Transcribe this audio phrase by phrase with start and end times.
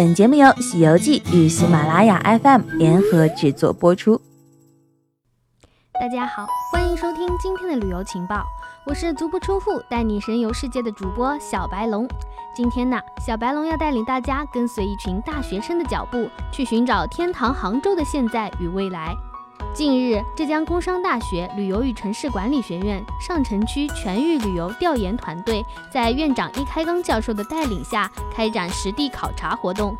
[0.00, 4.18] 本节目由《西游记》与喜马拉雅 FM 联合制作播出。
[5.92, 8.42] 大家好，欢迎收听今天的旅游情报，
[8.86, 12.08] 我是足不出户带你神游世界的主播小白龙。
[12.56, 19.14] 今天呢，小白龙要带领大家跟随一群大学生的脚步，去寻找天堂杭州的现在与未来。
[19.72, 29.96] 近日，浙江工商大学旅游与城市管理学院上城区全域旅游调研团队在院长易开刚教授的带领下，开展实地考察活动。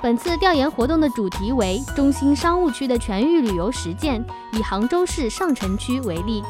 [0.00, 6.42] 本次调研活动的主题为“中心商务区的全域旅游实践”，以杭州市上城区为例。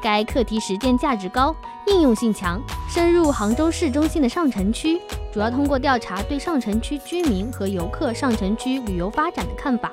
[0.00, 1.54] 该课题实践价值高，
[1.86, 5.00] 应用性强，深入杭州市中心的上城区，
[5.32, 9.90] 主要通过调查对上城区居民和游客上城区旅游发展的看法，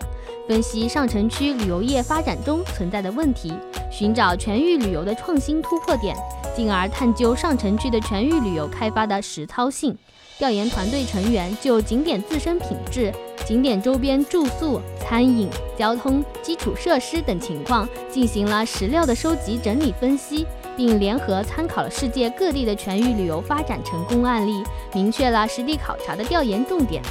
[0.47, 3.53] 分析上城区旅游业发展中存在的问题，
[3.91, 6.15] 寻找全域旅游的创新突破点，
[6.55, 9.97] 进而探究上城区的全域旅游开发的实操性。
[10.37, 13.13] 调研团队成员就景点自身品质。
[13.45, 27.03] 景点周边住宿、餐饮、交通、基础设施等情况进行了实料的收集、整理、分析，并联合参考了世界各地的全域旅游发展成功案例，明确了实地考察的调研重点。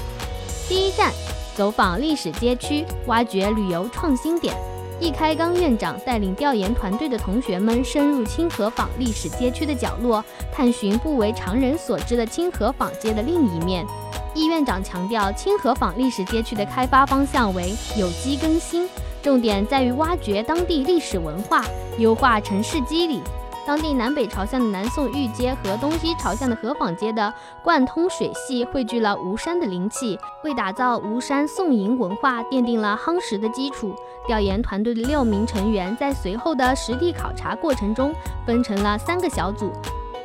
[0.69, 1.13] 第一站，
[1.55, 4.53] 走访历史街区，挖掘旅游创新点。
[5.01, 13.85] 易开刚院长带领调研团队的同学们深入清河坊历史街区的角落，探寻不为常人所知的清河坊街的另一面。
[14.35, 18.89] 易院长强调，清河坊历史街区的开发方向为有机更新，
[19.23, 21.65] 重点在于挖掘当地历史文化，
[21.99, 23.23] 优化城市机理。
[23.67, 33.95] 当地南北朝向的南宋御街和东西朝向的河坊街的贯通水系，汇聚了吴山的灵气，为打造吴山宋营文化奠定了夯实的基础。
[34.27, 38.13] 调研团队的六名成员在随后的实地考察过程中，
[38.45, 39.73] 分成了三个小组。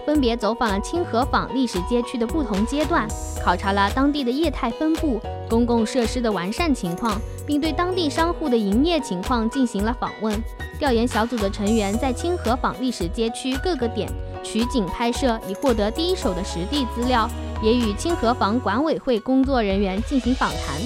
[0.10, 3.08] 分别走访了清河坊历史街区的不同阶段，
[3.46, 10.34] 考察了当地的业态分布、公共设施的完善情况，并对当地商户的营业情况进行了访问。
[10.80, 14.10] 调研小组的成员在清河坊历史街区各个点
[14.44, 17.30] 取景拍摄，以获得第一手的实地资料，
[17.62, 20.82] 也与清河坊管委会工作人员进行访谈，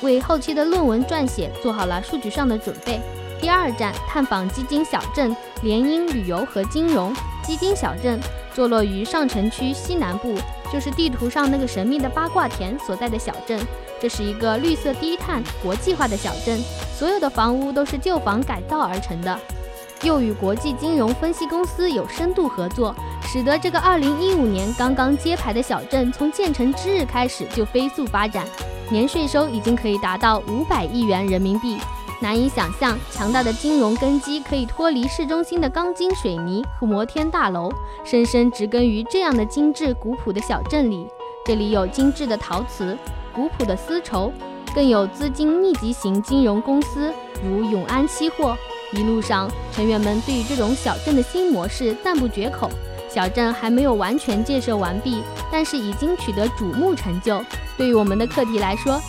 [0.00, 2.98] 为后期的论文撰写做好了数据上的准备。
[3.38, 7.12] 第二站，探访基金小镇，联姻旅游和金融。
[7.44, 8.18] 基金小镇。
[8.54, 10.34] 坐落于上城区西南部，
[10.72, 13.58] 就是地图上那个神秘的八卦田所在的小镇。
[14.00, 16.60] 这是一个绿色低碳、国际化的小镇，
[16.94, 19.38] 所有的房屋都是旧房改造而成的。
[20.02, 22.92] 又与国际金融分析公司有深度合作，
[23.22, 28.44] 使得这个2015年刚刚揭牌的小镇，从建成之日开始就飞速发展，
[28.90, 31.78] 年税收已经可以达到500亿元人民币。
[32.22, 37.68] 难以想象，强大的金融根基可以脱离市中心的钢筋水泥和摩天大楼，
[38.04, 41.08] 深深植根于这样的精致古朴的小镇里。
[41.44, 42.96] 这里有精致的陶瓷、
[43.34, 44.32] 古朴的丝绸，
[44.72, 47.12] 更有资金密集型金融公司，
[47.44, 48.56] 如永安期货。
[48.92, 52.70] 一路上，成员们对于这种小镇的新模式赞不绝口。
[53.08, 57.44] 小镇还没有完全建设完毕，但是已经取得瞩目成就。
[57.76, 59.00] 对于我们的课题来说，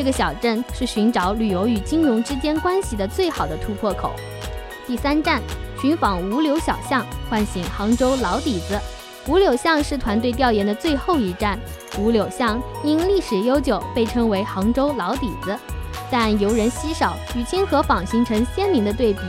[0.00, 4.12] 这个小镇是寻找旅游与金融之间关系的最好的突破口。
[4.86, 5.42] 第三站，
[5.78, 8.80] 寻访五柳小巷，唤醒杭州老底子。
[9.28, 11.60] 五柳巷是团队调研的最后一站。
[11.98, 15.54] 五柳巷因历史悠久，被称为杭州老底子，
[16.10, 19.20] 但游人稀少，与清河坊形成鲜明的对比，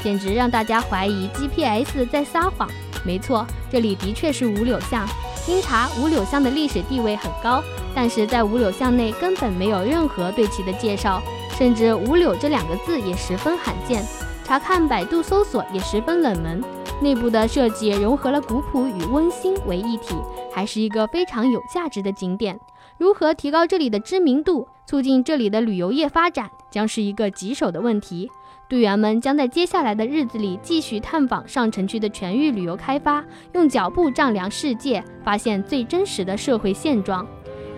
[0.00, 2.70] 简直让大家怀疑 GPS 在撒谎。
[3.04, 5.04] 没错，这里的确是五柳巷。
[5.46, 7.62] 经查，五柳巷的历史地位很高。
[7.94, 11.20] 但是在五柳巷内根本没有任何对其的介绍，
[11.58, 14.04] 甚至“五柳”这两个字也十分罕见，
[14.44, 16.62] 查看百度搜索也十分冷门。
[17.02, 20.14] 内部的设计融合了古朴与温馨为一体，
[20.54, 22.60] 还是一个非常有价值的景点。
[23.00, 28.30] 如何提高这里的知名度，促进这里的旅游业发展，将是一个棘手的问题。
[28.68, 33.24] 队员们将在接下来的日子里继续探访上城区的全域旅游开发，
[33.54, 37.26] 用脚步丈量世界，发现最真实的社会现状。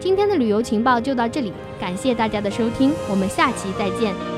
[0.01, 4.32] 今天的旅游情报就到这里，感谢大家的收听，我们下期再见。